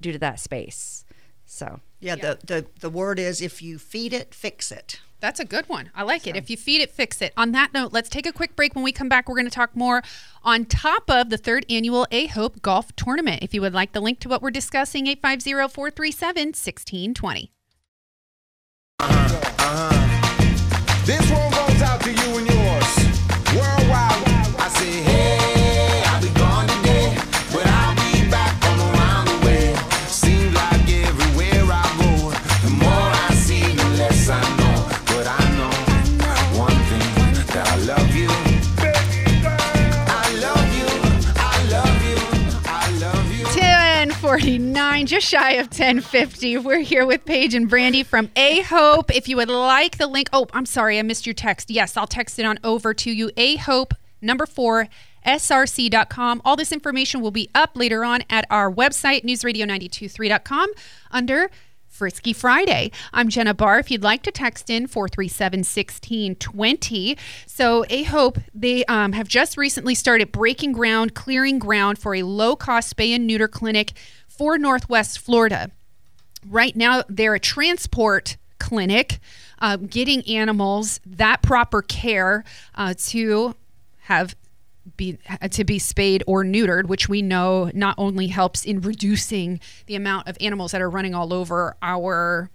due 0.00 0.12
to 0.12 0.18
that 0.18 0.40
space. 0.40 1.04
So 1.44 1.80
yeah, 2.00 2.14
The, 2.16 2.38
the 2.44 2.66
the 2.80 2.90
word 2.90 3.18
is 3.18 3.42
if 3.42 3.60
you 3.60 3.78
feed 3.78 4.12
it 4.12 4.34
fix 4.34 4.70
it 4.70 5.00
That's 5.20 5.40
a 5.40 5.44
good 5.44 5.68
one. 5.68 5.90
I 5.94 6.04
like 6.04 6.26
it. 6.26 6.36
If 6.36 6.48
you 6.48 6.56
feed 6.56 6.80
it, 6.80 6.90
fix 6.90 7.20
it. 7.20 7.32
On 7.36 7.52
that 7.52 7.74
note, 7.74 7.92
let's 7.92 8.08
take 8.08 8.26
a 8.26 8.32
quick 8.32 8.54
break. 8.54 8.74
When 8.74 8.84
we 8.84 8.92
come 8.92 9.08
back, 9.08 9.28
we're 9.28 9.34
going 9.34 9.46
to 9.46 9.50
talk 9.50 9.74
more 9.74 10.02
on 10.44 10.64
top 10.64 11.10
of 11.10 11.30
the 11.30 11.36
third 11.36 11.66
annual 11.68 12.06
A 12.10 12.26
Hope 12.26 12.62
Golf 12.62 12.94
Tournament. 12.94 13.42
If 13.42 13.52
you 13.52 13.60
would 13.60 13.74
like 13.74 13.92
the 13.92 14.00
link 14.00 14.20
to 14.20 14.28
what 14.28 14.42
we're 14.42 14.50
discussing, 14.50 15.06
850 15.08 15.74
437 15.74 16.48
1620. 16.48 17.50
Uh-huh. 19.00 19.40
Uh-huh. 19.58 20.08
This 21.04 21.30
one 21.30 21.37
shy 45.20 45.52
of 45.52 45.66
1050. 45.66 46.56
We're 46.56 46.78
here 46.78 47.04
with 47.04 47.26
Paige 47.26 47.52
and 47.52 47.68
Brandy 47.68 48.02
from 48.02 48.30
A 48.34 48.62
Hope. 48.62 49.14
If 49.14 49.28
you 49.28 49.36
would 49.36 49.50
like 49.50 49.98
the 49.98 50.06
link, 50.06 50.30
oh, 50.32 50.46
I'm 50.54 50.64
sorry, 50.64 50.98
I 50.98 51.02
missed 51.02 51.26
your 51.26 51.34
text. 51.34 51.70
Yes, 51.70 51.98
I'll 51.98 52.06
text 52.06 52.38
it 52.38 52.46
on 52.46 52.58
over 52.64 52.94
to 52.94 53.10
you. 53.10 53.30
A 53.36 53.56
Hope 53.56 53.92
number 54.22 54.46
four 54.46 54.88
src.com. 55.26 56.40
All 56.46 56.56
this 56.56 56.72
information 56.72 57.20
will 57.20 57.30
be 57.30 57.50
up 57.54 57.72
later 57.74 58.06
on 58.06 58.22
at 58.30 58.46
our 58.48 58.72
website, 58.72 59.22
newsradio923.com, 59.22 60.70
under 61.10 61.50
Frisky 61.86 62.32
Friday. 62.32 62.90
I'm 63.12 63.28
Jenna 63.28 63.52
Barr. 63.52 63.80
If 63.80 63.90
you'd 63.90 64.02
like 64.02 64.22
to 64.22 64.30
text 64.30 64.70
in 64.70 64.86
437 64.86 65.58
1620. 65.58 67.18
So, 67.46 67.84
A 67.90 68.04
Hope, 68.04 68.38
they 68.54 68.84
um, 68.86 69.12
have 69.12 69.28
just 69.28 69.58
recently 69.58 69.94
started 69.94 70.32
breaking 70.32 70.72
ground, 70.72 71.14
clearing 71.14 71.58
ground 71.58 71.98
for 71.98 72.14
a 72.14 72.22
low 72.22 72.56
cost 72.56 72.96
spay 72.96 73.14
and 73.14 73.26
neuter 73.26 73.48
clinic 73.48 73.92
for 74.38 74.56
Northwest 74.56 75.18
Florida. 75.18 75.70
Right 76.48 76.74
now, 76.76 77.02
they're 77.08 77.34
a 77.34 77.40
transport 77.40 78.36
clinic, 78.60 79.18
uh, 79.58 79.76
getting 79.76 80.26
animals 80.28 81.00
that 81.04 81.42
proper 81.42 81.82
care 81.82 82.44
uh, 82.76 82.94
to 83.08 83.56
have 84.02 84.36
be 84.96 85.18
to 85.50 85.64
be 85.64 85.78
spayed 85.78 86.24
or 86.26 86.44
neutered, 86.44 86.86
which 86.86 87.08
we 87.08 87.20
know 87.20 87.70
not 87.74 87.94
only 87.98 88.28
helps 88.28 88.64
in 88.64 88.80
reducing 88.80 89.60
the 89.86 89.94
amount 89.94 90.28
of 90.28 90.36
animals 90.40 90.72
that 90.72 90.80
are 90.80 90.88
running 90.88 91.14
all 91.14 91.34
over 91.34 91.76
our 91.82 92.50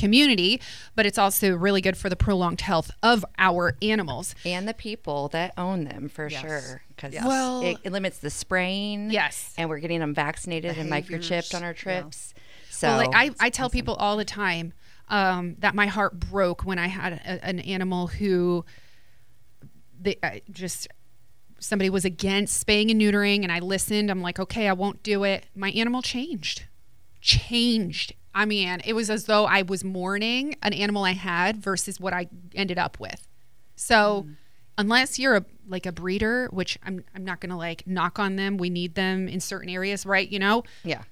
community, 0.00 0.60
but 0.96 1.06
it's 1.06 1.18
also 1.18 1.54
really 1.54 1.80
good 1.80 1.96
for 1.96 2.08
the 2.08 2.16
prolonged 2.16 2.60
health 2.62 2.90
of 3.02 3.24
our 3.38 3.76
animals. 3.82 4.34
and 4.44 4.66
the 4.66 4.74
people 4.74 5.28
that 5.28 5.52
own 5.56 5.84
them 5.84 6.08
for 6.08 6.28
Yes. 6.28 6.40
sure 6.40 6.82
because 6.88 7.12
Yes. 7.14 7.24
Well- 7.24 7.62
it, 7.62 7.76
it 7.84 7.92
limits 7.92 8.18
the 8.18 8.30
spraying 8.30 9.10
Yes. 9.10 9.54
and 9.56 9.68
we're 9.68 9.78
getting 9.78 10.00
them 10.00 10.14
vaccinated 10.14 10.76
and 10.78 10.88
Behaviors, 10.90 11.28
microchipped 11.28 11.54
on 11.54 11.62
our 11.62 11.70
yeah. 11.70 11.74
trips 11.74 12.34
so 12.70 12.88
well, 12.88 12.96
like 12.98 13.10
I, 13.14 13.30
I 13.40 13.50
tell 13.50 13.66
awesome. 13.66 13.72
people 13.78 13.94
all 13.94 14.16
the 14.16 14.24
time 14.24 14.72
um, 15.08 15.56
that 15.58 15.74
my 15.74 15.86
heart 15.86 16.18
broke 16.18 16.64
when 16.64 16.78
I 16.78 16.86
had 16.86 17.12
a, 17.14 17.44
an 17.44 17.58
animal 17.60 18.06
who 18.06 18.64
they 20.00 20.16
I 20.22 20.42
just 20.50 20.88
somebody 21.58 21.90
was 21.90 22.04
against 22.06 22.58
spaying 22.58 22.90
and 22.90 22.98
neutering, 22.98 23.42
and 23.42 23.52
I 23.52 23.58
listened. 23.58 24.10
I'm 24.10 24.22
like, 24.22 24.38
okay, 24.40 24.66
I 24.66 24.72
won't 24.72 25.02
do 25.02 25.24
it. 25.24 25.44
My 25.54 25.70
animal 25.72 26.00
changed, 26.00 26.64
changed. 27.20 28.14
I 28.34 28.44
mean, 28.44 28.80
it 28.84 28.92
was 28.92 29.10
as 29.10 29.24
though 29.24 29.44
I 29.46 29.62
was 29.62 29.82
mourning 29.84 30.54
an 30.62 30.72
animal 30.72 31.04
I 31.04 31.12
had 31.12 31.56
versus 31.56 31.98
what 32.00 32.12
I 32.12 32.28
ended 32.54 32.78
up 32.78 32.98
with. 33.00 33.26
So. 33.76 34.26
Unless 34.78 35.18
you're 35.18 35.36
a 35.36 35.44
like 35.68 35.84
a 35.84 35.92
breeder, 35.92 36.48
which 36.52 36.78
I'm 36.82 37.04
I'm 37.14 37.22
not 37.22 37.40
gonna 37.40 37.58
like 37.58 37.86
knock 37.86 38.18
on 38.18 38.36
them. 38.36 38.56
We 38.56 38.70
need 38.70 38.94
them 38.94 39.28
in 39.28 39.38
certain 39.40 39.68
areas, 39.68 40.06
right? 40.06 40.26
You 40.26 40.38
know, 40.38 40.62
yeah 40.84 41.02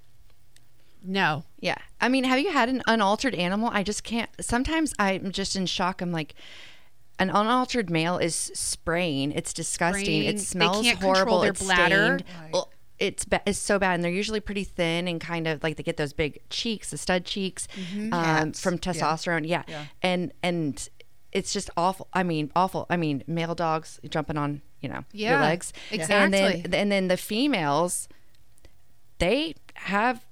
no, 1.02 1.44
Yeah. 1.60 1.76
I 2.00 2.08
mean, 2.08 2.25
have 2.25 2.38
you 2.38 2.50
had 2.50 2.68
an 2.68 2.82
unaltered 2.87 3.34
animal? 3.34 3.70
I 3.72 3.82
just 3.82 4.04
can't. 4.04 4.30
Sometimes 4.40 4.94
I'm 4.98 5.32
just 5.32 5.54
in 5.56 5.66
shock. 5.66 6.00
I'm 6.02 6.12
like, 6.12 6.34
an 7.18 7.30
unaltered 7.30 7.90
male 7.90 8.18
is 8.18 8.34
spraying. 8.34 9.32
It's 9.32 9.52
disgusting. 9.52 10.04
Spraying. 10.04 10.25
It 10.25 10.32
They 10.32 10.38
smells 10.38 10.82
can't 10.82 10.98
control 10.98 11.14
horrible. 11.14 11.40
their 11.40 11.50
it's 11.52 11.62
bladder. 11.62 12.18
stained. 12.20 12.52
Well, 12.52 12.70
It's 12.99 13.25
ba- 13.25 13.43
it's 13.47 13.59
so 13.59 13.78
bad, 13.78 13.95
and 13.95 14.02
they're 14.05 14.11
usually 14.11 14.40
pretty 14.40 14.64
thin 14.64 15.07
and 15.09 15.21
kind 15.21 15.47
of 15.47 15.62
like 15.62 15.76
they 15.76 15.83
get 15.83 15.97
those 15.97 16.12
big 16.12 16.40
cheeks, 16.50 16.90
the 16.90 16.99
stud 16.99 17.25
cheeks, 17.25 17.69
um, 18.12 18.52
from 18.52 18.78
testosterone. 18.78 19.47
Yeah. 19.47 19.62
Yeah. 19.69 19.85
and 20.02 20.33
and 20.43 20.88
it's 21.31 21.52
just 21.52 21.71
awful. 21.76 22.09
I 22.12 22.23
mean, 22.23 22.50
awful. 22.57 22.87
I 22.90 22.97
mean, 22.97 23.23
male 23.26 23.55
dogs 23.55 24.00
jumping 24.09 24.37
on 24.37 24.62
you 24.81 24.88
know 24.88 25.05
your 25.12 25.33
Yeah, 25.33 25.40
legs, 25.43 25.73
exactly. 25.90 26.14
and 26.17 26.35
then 26.35 26.75
and 26.75 26.90
then 26.93 27.09
the 27.09 27.17
females, 27.17 28.09
they 29.19 29.55
have 29.75 30.25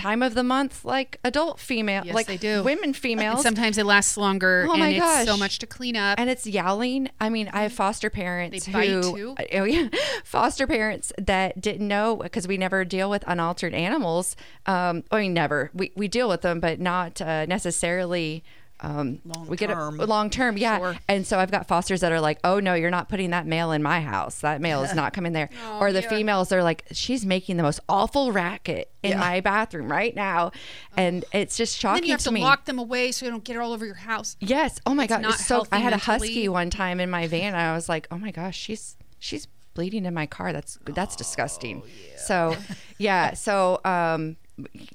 time 0.00 0.22
of 0.22 0.34
the 0.34 0.42
month 0.42 0.84
like 0.84 1.18
adult 1.24 1.58
female 1.60 2.02
Yes, 2.04 2.14
like 2.14 2.26
they 2.26 2.36
do. 2.36 2.62
women 2.62 2.84
And 2.84 2.96
females 2.96 3.42
sometimes 3.42 3.78
it 3.78 3.86
lasts 3.86 4.16
longer 4.16 4.66
Oh 4.68 4.72
and 4.72 4.80
my 4.80 4.88
it's 4.90 5.28
so 5.28 5.36
much 5.36 5.58
to 5.60 5.66
clean 5.66 5.96
up. 5.96 6.18
and 6.18 6.28
it's 6.30 6.46
yowling 6.46 7.08
i 7.20 7.28
mean 7.28 7.48
i 7.52 7.62
have 7.62 7.72
foster 7.72 8.10
parents 8.10 8.66
They 8.66 8.88
who 8.88 9.02
too? 9.02 9.36
oh 9.54 9.64
yeah 9.64 9.88
foster 10.24 10.66
parents 10.66 11.12
that 11.18 11.60
didn't 11.60 11.86
know 11.86 12.16
because 12.16 12.48
we 12.48 12.56
never 12.56 12.84
deal 12.84 13.10
with 13.10 13.24
unaltered 13.26 13.74
animals 13.74 14.36
um 14.66 15.04
i 15.10 15.20
mean 15.20 15.34
never 15.34 15.70
we, 15.74 15.92
we 15.96 16.08
deal 16.08 16.28
with 16.28 16.42
them 16.42 16.60
but 16.60 16.80
not 16.80 17.20
uh, 17.20 17.46
necessarily 17.46 18.42
um 18.82 19.20
Long 19.24 19.46
we 19.46 19.56
get 19.56 19.70
a 19.70 19.90
long 19.90 20.30
term 20.30 20.56
yeah 20.56 20.78
Sure. 20.78 20.96
and 21.08 21.26
so 21.26 21.38
i've 21.38 21.50
got 21.50 21.68
fosters 21.68 22.00
that 22.00 22.12
are 22.12 22.20
like 22.20 22.38
oh 22.44 22.60
no 22.60 22.74
you're 22.74 22.90
not 22.90 23.08
putting 23.08 23.30
that 23.30 23.46
male 23.46 23.72
in 23.72 23.82
my 23.82 24.00
house 24.00 24.40
that 24.40 24.60
male 24.60 24.82
is 24.82 24.94
not 25.02 25.12
coming 25.12 25.32
there 25.32 25.50
Oh, 25.66 25.78
or 25.80 25.92
the 25.92 26.00
yeah. 26.02 26.08
females 26.08 26.50
are 26.52 26.62
like 26.62 26.84
she's 26.92 27.26
making 27.26 27.56
the 27.58 27.62
most 27.62 27.80
awful 27.88 28.32
racket 28.32 28.90
in 29.02 29.18
my 29.18 29.40
bathroom 29.40 29.90
right 29.90 30.14
now 30.14 30.52
and 30.96 31.24
it's 31.32 31.56
just 31.56 31.74
And 31.76 31.80
shocking 31.80 32.00
then 32.02 32.08
you 32.08 32.12
have 32.14 32.20
to, 32.22 32.30
me 32.32 32.40
lock 32.42 32.64
them 32.64 32.78
away 32.78 33.12
so 33.12 33.26
they 33.26 33.30
don't 33.30 33.44
get 33.44 33.56
all 33.56 33.72
over 33.72 33.84
your 33.86 33.94
house. 33.94 34.36
Yes. 34.40 34.78
Oh 34.86 34.94
my 34.94 35.06
god. 35.06 35.22
not 35.22 35.34
so 35.38 35.66
I 35.72 35.78
had 35.78 35.92
a 35.92 35.96
husky 35.98 36.48
one 36.48 36.70
time 36.70 37.00
in 37.00 37.10
my 37.10 37.26
van 37.26 37.54
I 37.54 37.74
was 37.74 37.88
like, 37.88 38.06
"Oh 38.10 38.18
my 38.18 38.30
gosh, 38.30 38.56
she's 38.58 38.96
she's 39.18 39.46
bleeding 39.74 40.04
in 40.04 40.12
my 40.14 40.26
car. 40.26 40.52
That's 40.52 40.78
that's 40.84 41.16
disgusting." 41.16 41.82
So, 42.16 42.56
yeah, 42.98 43.34
so 43.34 43.80
um 43.84 44.36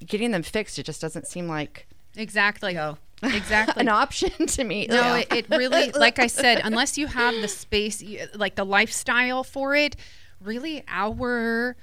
getting 0.06 0.30
them 0.30 0.42
fixed 0.42 0.78
it 0.78 0.84
just 0.86 1.00
doesn't 1.00 1.26
seem 1.26 1.48
like 1.48 1.86
Exactly. 2.16 2.74
No. 2.74 2.96
Exactly. 3.22 3.80
an 3.80 3.88
option 3.88 4.46
to 4.46 4.64
me. 4.64 4.86
No, 4.88 4.96
Yeah. 4.96 5.16
it, 5.18 5.32
it 5.32 5.46
really, 5.50 5.90
like 5.94 6.18
I 6.18 6.26
said, 6.26 6.60
unless 6.64 6.98
you 6.98 7.06
have 7.06 7.34
the 7.40 7.48
space, 7.48 8.02
like 8.34 8.54
the 8.56 8.64
lifestyle 8.64 9.42
for 9.44 9.74
it, 9.74 9.96
really 10.40 10.84
our 10.88 11.76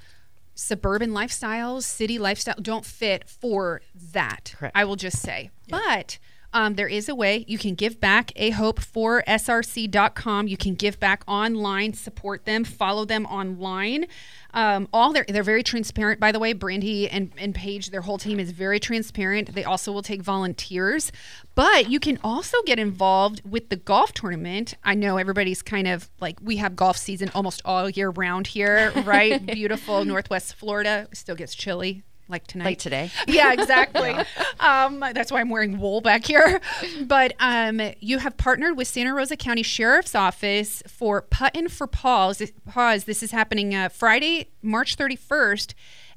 suburban 0.54 1.10
lifestyles, 1.10 1.82
city 1.82 2.18
lifestyle 2.18 2.54
don't 2.62 2.84
fit 2.86 3.28
for 3.28 3.82
that. 4.12 4.54
Correct. 4.56 4.76
I 4.76 4.84
will 4.84 4.96
just 4.96 5.20
say. 5.20 5.50
But 5.68 6.18
um, 6.54 6.74
there 6.74 6.86
is 6.86 7.08
a 7.08 7.14
way 7.14 7.44
you 7.48 7.58
can 7.58 7.74
give 7.74 8.00
back 8.00 8.32
a 8.36 8.50
hope 8.50 8.80
for 8.80 9.24
src.com. 9.26 10.46
You 10.46 10.56
can 10.56 10.76
give 10.76 11.00
back 11.00 11.24
online, 11.26 11.92
support 11.94 12.44
them, 12.44 12.62
follow 12.62 13.04
them 13.04 13.26
online. 13.26 14.06
Um, 14.54 14.88
all 14.92 15.12
they're 15.12 15.26
they're 15.28 15.42
very 15.42 15.64
transparent, 15.64 16.20
by 16.20 16.30
the 16.30 16.38
way. 16.38 16.52
Brandy 16.52 17.10
and, 17.10 17.32
and 17.36 17.56
Paige, 17.56 17.90
their 17.90 18.02
whole 18.02 18.18
team 18.18 18.38
is 18.38 18.52
very 18.52 18.78
transparent. 18.78 19.52
They 19.52 19.64
also 19.64 19.90
will 19.90 20.02
take 20.02 20.22
volunteers, 20.22 21.10
but 21.56 21.90
you 21.90 21.98
can 21.98 22.20
also 22.22 22.62
get 22.62 22.78
involved 22.78 23.42
with 23.44 23.68
the 23.68 23.76
golf 23.76 24.12
tournament. 24.12 24.74
I 24.84 24.94
know 24.94 25.16
everybody's 25.16 25.60
kind 25.60 25.88
of 25.88 26.08
like 26.20 26.38
we 26.40 26.58
have 26.58 26.76
golf 26.76 26.96
season 26.96 27.32
almost 27.34 27.62
all 27.64 27.90
year 27.90 28.10
round 28.10 28.46
here, 28.46 28.92
right? 29.04 29.44
Beautiful 29.52 30.04
Northwest 30.04 30.54
Florida. 30.54 31.08
Still 31.12 31.34
gets 31.34 31.56
chilly 31.56 32.04
like 32.28 32.46
tonight. 32.46 32.64
like 32.64 32.78
today. 32.78 33.10
Yeah, 33.26 33.52
exactly. 33.52 34.14
um, 34.60 35.00
that's 35.00 35.30
why 35.30 35.40
I'm 35.40 35.50
wearing 35.50 35.78
wool 35.78 36.00
back 36.00 36.24
here. 36.24 36.60
But 37.02 37.34
um, 37.38 37.80
you 38.00 38.18
have 38.18 38.36
partnered 38.36 38.76
with 38.76 38.88
Santa 38.88 39.14
Rosa 39.14 39.36
County 39.36 39.62
Sheriff's 39.62 40.14
Office 40.14 40.82
for 40.86 41.22
Puttin 41.22 41.68
for 41.68 41.86
Paws. 41.86 42.42
Pause. 42.66 43.04
This 43.04 43.22
is 43.22 43.30
happening 43.30 43.74
uh, 43.74 43.88
Friday, 43.88 44.50
March 44.62 44.96
31st. 44.96 45.74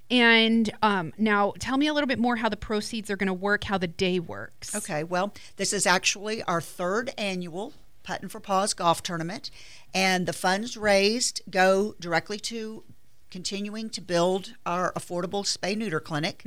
And 0.09 0.71
um, 0.81 1.13
now, 1.17 1.53
tell 1.59 1.77
me 1.77 1.87
a 1.87 1.93
little 1.93 2.07
bit 2.07 2.19
more 2.19 2.37
how 2.37 2.47
the 2.47 2.57
proceeds 2.57 3.11
are 3.11 3.17
going 3.17 3.27
to 3.27 3.33
work, 3.33 3.65
how 3.65 3.77
the 3.77 3.87
day 3.87 4.19
works. 4.19 4.73
Okay, 4.73 5.03
well, 5.03 5.33
this 5.57 5.73
is 5.73 5.85
actually 5.85 6.41
our 6.43 6.61
third 6.61 7.13
annual 7.17 7.73
Puttin 8.03 8.29
for 8.29 8.39
Paws 8.39 8.73
golf 8.73 9.03
tournament, 9.03 9.51
and 9.93 10.25
the 10.25 10.31
funds 10.31 10.77
raised 10.77 11.41
go 11.49 11.93
directly 11.99 12.39
to 12.39 12.85
continuing 13.29 13.89
to 13.91 14.01
build 14.01 14.53
our 14.65 14.93
affordable 14.93 15.43
spay 15.43 15.77
neuter 15.77 15.99
clinic. 15.99 16.43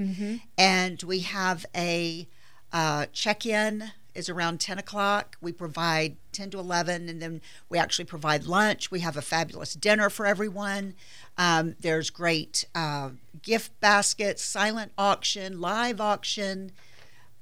And 0.58 1.02
we 1.02 1.20
have 1.20 1.66
a 1.74 2.26
uh, 2.72 3.06
check 3.12 3.44
in 3.46 3.92
is 4.14 4.28
around 4.28 4.60
10 4.60 4.78
o'clock. 4.78 5.36
We 5.40 5.52
provide 5.52 6.16
10 6.32 6.50
to 6.50 6.58
11, 6.58 7.08
and 7.08 7.22
then 7.22 7.40
we 7.68 7.78
actually 7.78 8.04
provide 8.04 8.44
lunch. 8.44 8.90
We 8.90 9.00
have 9.00 9.16
a 9.16 9.22
fabulous 9.22 9.74
dinner 9.74 10.10
for 10.10 10.26
everyone. 10.26 10.94
Um, 11.38 11.76
there's 11.80 12.10
great 12.10 12.64
uh, 12.74 13.10
gift 13.42 13.78
baskets, 13.80 14.42
silent 14.42 14.92
auction, 14.98 15.60
live 15.60 16.00
auction 16.00 16.72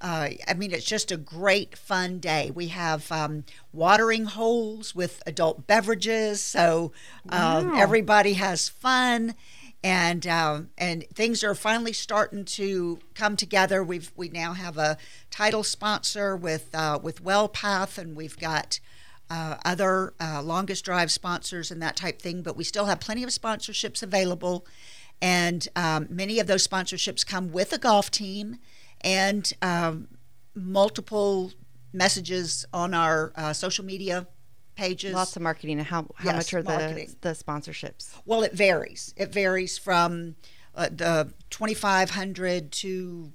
uh, 0.00 0.28
I 0.46 0.54
mean, 0.54 0.72
it's 0.72 0.84
just 0.84 1.10
a 1.10 1.16
great 1.16 1.76
fun 1.76 2.18
day. 2.20 2.52
We 2.54 2.68
have 2.68 3.10
um, 3.10 3.44
watering 3.72 4.26
holes 4.26 4.94
with 4.94 5.22
adult 5.26 5.66
beverages, 5.66 6.40
so 6.40 6.92
um, 7.28 7.70
Wow. 7.70 7.80
everybody 7.80 8.34
has 8.34 8.68
fun, 8.68 9.34
and 9.82 10.26
um, 10.26 10.70
and 10.78 11.04
things 11.14 11.42
are 11.42 11.54
finally 11.54 11.92
starting 11.92 12.44
to 12.44 13.00
come 13.14 13.34
together. 13.36 13.82
We've 13.82 14.12
we 14.16 14.28
now 14.28 14.52
have 14.52 14.78
a 14.78 14.98
title 15.30 15.64
sponsor 15.64 16.36
with 16.36 16.72
uh, 16.74 16.98
with 17.02 17.22
WellPath, 17.24 17.98
and 17.98 18.16
we've 18.16 18.38
got. 18.38 18.80
Uh, 19.30 19.58
other 19.62 20.14
uh, 20.18 20.40
longest 20.42 20.86
drive 20.86 21.10
sponsors 21.10 21.70
and 21.70 21.82
that 21.82 21.94
type 21.96 22.18
thing, 22.18 22.40
but 22.40 22.56
we 22.56 22.64
still 22.64 22.86
have 22.86 22.98
plenty 22.98 23.22
of 23.22 23.28
sponsorships 23.28 24.02
available. 24.02 24.64
And 25.20 25.68
um, 25.76 26.06
many 26.08 26.38
of 26.40 26.46
those 26.46 26.66
sponsorships 26.66 27.26
come 27.26 27.52
with 27.52 27.70
a 27.74 27.76
golf 27.78 28.10
team 28.10 28.56
and 29.02 29.52
um, 29.62 30.08
multiple 30.54 31.52
messages 31.92 32.64
on 32.72 32.94
our 32.94 33.32
uh, 33.36 33.52
social 33.52 33.84
media 33.84 34.26
pages. 34.76 35.14
Lots 35.14 35.36
of 35.36 35.42
marketing 35.42 35.78
and 35.78 35.86
how 35.88 36.06
how 36.16 36.26
Yes, 36.26 36.36
much 36.36 36.54
are 36.54 36.62
the 36.62 37.14
the 37.20 37.30
sponsorships? 37.30 38.10
Well, 38.24 38.42
it 38.42 38.52
varies. 38.52 39.14
It 39.16 39.32
varies 39.32 39.78
from 39.78 40.36
uh, 40.74 40.88
the 40.90 41.32
2,500 41.50 42.72
to 42.72 43.32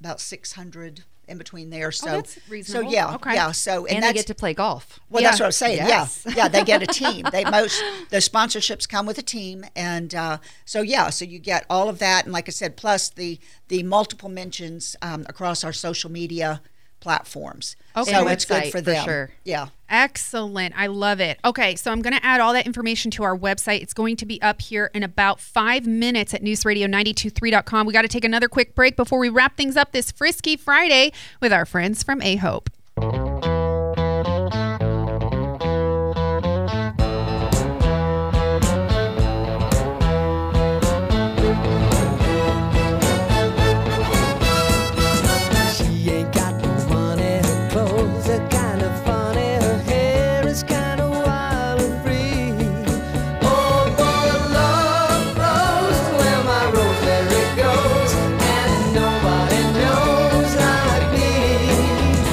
about 0.00 0.20
600 0.20 1.04
in 1.30 1.38
between 1.38 1.70
there. 1.70 1.92
So, 1.92 2.08
Oh, 2.08 2.22
that's 2.22 2.68
so 2.68 2.80
yeah, 2.80 3.14
Okay. 3.14 3.34
yeah. 3.34 3.52
So, 3.52 3.86
and, 3.86 3.96
And, 3.96 4.04
they 4.04 4.12
get 4.12 4.26
to 4.26 4.34
play 4.34 4.52
golf. 4.54 5.00
well, 5.08 5.22
that's 5.22 5.40
what 5.40 5.46
I'm 5.46 5.52
saying. 5.52 5.78
Yes. 5.78 6.24
Yeah, 6.26 6.34
yeah, 6.36 6.48
they 6.48 6.64
get 6.64 6.82
a 6.82 6.86
team. 7.02 7.24
They 7.30 7.44
most 7.44 7.82
the 8.10 8.18
sponsorships 8.18 8.88
come 8.88 9.06
with 9.06 9.18
a 9.18 9.22
team, 9.22 9.64
and 9.76 10.14
uh, 10.14 10.38
so 10.64 10.82
yeah, 10.82 11.10
so 11.10 11.24
you 11.24 11.38
get 11.38 11.64
all 11.70 11.88
of 11.88 11.98
that, 12.00 12.24
and 12.24 12.32
like 12.32 12.48
I 12.48 12.52
said, 12.52 12.76
plus 12.76 13.08
the 13.08 13.38
the 13.68 13.82
multiple 13.82 14.28
mentions 14.28 14.96
um, 15.02 15.24
across 15.28 15.62
our 15.64 15.72
social 15.72 16.10
media 16.10 16.60
platforms. 17.00 17.76
Okay. 17.96 18.10
so 18.12 18.28
it's 18.28 18.44
good 18.44 18.64
for 18.64 18.70
for 18.70 18.80
them. 18.80 19.04
sure. 19.04 19.30
Yeah. 19.44 19.68
Excellent. 19.88 20.74
I 20.78 20.86
love 20.86 21.20
it. 21.20 21.38
Okay, 21.44 21.74
so 21.74 21.90
I'm 21.90 22.00
going 22.00 22.14
to 22.14 22.24
add 22.24 22.40
all 22.40 22.52
that 22.52 22.66
information 22.66 23.10
to 23.12 23.24
our 23.24 23.36
website. 23.36 23.82
It's 23.82 23.92
going 23.92 24.16
to 24.16 24.26
be 24.26 24.40
up 24.40 24.60
here 24.60 24.90
in 24.94 25.02
about 25.02 25.40
five 25.40 25.86
minutes 25.86 26.32
at 26.32 26.42
newsradio923.com. 26.42 27.86
We 27.86 27.92
got 27.92 28.02
to 28.02 28.08
take 28.08 28.24
another 28.24 28.48
quick 28.48 28.74
break 28.74 28.96
before 28.96 29.18
we 29.18 29.28
wrap 29.28 29.56
things 29.56 29.76
up 29.76 29.92
this 29.92 30.12
Frisky 30.12 30.56
Friday 30.56 31.12
with 31.40 31.52
our 31.52 31.64
friends 31.64 32.02
from 32.02 32.22
A 32.22 32.36
Hope. 32.36 32.70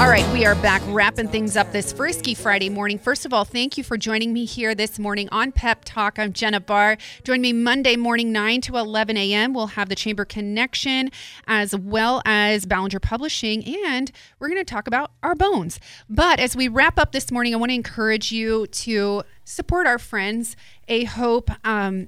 All 0.07 0.13
right, 0.13 0.31
we 0.31 0.45
are 0.45 0.55
back 0.55 0.81
wrapping 0.85 1.27
things 1.27 1.57
up 1.57 1.73
this 1.73 1.91
Frisky 1.91 2.33
Friday 2.33 2.69
morning. 2.69 2.97
First 2.97 3.25
of 3.25 3.33
all, 3.33 3.43
thank 3.43 3.77
you 3.77 3.83
for 3.83 3.97
joining 3.97 4.31
me 4.31 4.45
here 4.45 4.73
this 4.73 4.97
morning 4.97 5.27
on 5.33 5.51
Pep 5.51 5.83
Talk. 5.83 6.17
I'm 6.17 6.31
Jenna 6.31 6.61
Barr. 6.61 6.97
Join 7.25 7.41
me 7.41 7.51
Monday 7.51 7.97
morning, 7.97 8.31
9 8.31 8.61
to 8.61 8.77
11 8.77 9.17
a.m. 9.17 9.53
We'll 9.53 9.67
have 9.67 9.89
the 9.89 9.95
Chamber 9.95 10.23
Connection 10.23 11.11
as 11.45 11.75
well 11.75 12.21
as 12.23 12.65
Ballinger 12.65 13.01
Publishing, 13.01 13.65
and 13.85 14.09
we're 14.39 14.47
going 14.47 14.61
to 14.61 14.63
talk 14.63 14.87
about 14.87 15.11
our 15.23 15.35
bones. 15.35 15.77
But 16.09 16.39
as 16.39 16.55
we 16.55 16.69
wrap 16.69 16.97
up 16.97 17.11
this 17.11 17.29
morning, 17.29 17.53
I 17.53 17.57
want 17.57 17.71
to 17.71 17.75
encourage 17.75 18.31
you 18.31 18.65
to 18.65 19.23
support 19.43 19.87
our 19.87 19.99
friends, 19.99 20.55
A 20.87 21.03
Hope. 21.03 21.51
Um, 21.65 22.07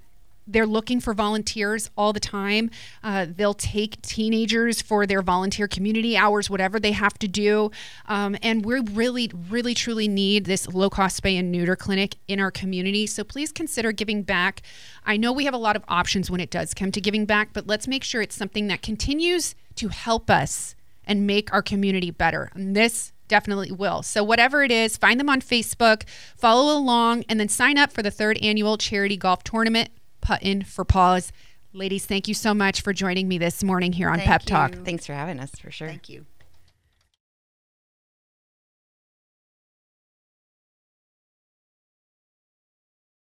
they're 0.49 0.65
looking 0.65 0.99
for 0.99 1.13
volunteers 1.13 1.89
all 1.95 2.12
the 2.12 2.19
time. 2.19 2.71
Uh, 3.03 3.27
they'll 3.29 3.53
take 3.53 4.01
teenagers 4.01 4.81
for 4.81 5.05
their 5.05 5.21
volunteer 5.21 5.67
community 5.67 6.17
hours, 6.17 6.49
whatever 6.49 6.79
they 6.79 6.91
have 6.91 7.17
to 7.19 7.27
do. 7.27 7.71
Um, 8.07 8.35
and 8.41 8.65
we 8.65 8.79
really, 8.79 9.31
really, 9.49 9.73
truly 9.73 10.07
need 10.07 10.45
this 10.45 10.67
low 10.67 10.89
cost 10.89 11.21
spay 11.21 11.38
and 11.38 11.51
neuter 11.51 11.75
clinic 11.75 12.15
in 12.27 12.39
our 12.39 12.51
community. 12.51 13.05
So 13.05 13.23
please 13.23 13.51
consider 13.51 13.91
giving 13.91 14.23
back. 14.23 14.62
I 15.05 15.17
know 15.17 15.31
we 15.31 15.45
have 15.45 15.53
a 15.53 15.57
lot 15.57 15.75
of 15.75 15.83
options 15.88 16.31
when 16.31 16.41
it 16.41 16.49
does 16.49 16.73
come 16.73 16.91
to 16.91 17.01
giving 17.01 17.25
back, 17.25 17.49
but 17.53 17.67
let's 17.67 17.88
make 17.88 18.03
sure 18.03 18.21
it's 18.21 18.35
something 18.35 18.67
that 18.67 18.81
continues 18.81 19.55
to 19.75 19.89
help 19.89 20.29
us 20.29 20.75
and 21.05 21.25
make 21.25 21.51
our 21.53 21.62
community 21.62 22.12
better. 22.12 22.51
And 22.53 22.75
this 22.75 23.12
definitely 23.29 23.71
will. 23.71 24.03
So, 24.03 24.23
whatever 24.23 24.63
it 24.63 24.71
is, 24.71 24.97
find 24.97 25.19
them 25.19 25.29
on 25.29 25.39
Facebook, 25.39 26.03
follow 26.35 26.77
along, 26.77 27.23
and 27.29 27.39
then 27.39 27.47
sign 27.47 27.77
up 27.77 27.93
for 27.93 28.03
the 28.03 28.12
third 28.12 28.38
annual 28.41 28.77
charity 28.77 29.15
golf 29.15 29.43
tournament, 29.43 29.89
Puttin 30.21 30.63
for 30.63 30.86
Paws. 30.86 31.32
Ladies, 31.73 32.05
thank 32.05 32.27
you 32.27 32.34
so 32.34 32.53
much 32.53 32.82
for 32.82 32.93
joining 32.93 33.27
me 33.27 33.38
this 33.38 33.63
morning 33.63 33.93
here 33.93 34.10
on 34.10 34.17
Thank 34.17 34.27
Pep 34.27 34.43
Talk. 34.43 34.73
Thanks 34.86 35.05
for 35.05 35.13
having 35.13 35.39
us, 35.39 35.51
for 35.51 35.69
sure. 35.69 35.88
Thank 35.88 36.10
you. 36.10 36.25